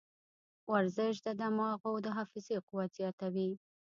ورزش 0.71 1.15
د 1.25 1.27
دماغو 1.41 1.93
د 2.05 2.07
حافظې 2.17 2.57
قوت 2.67 2.89
زیاتوي. 2.99 3.51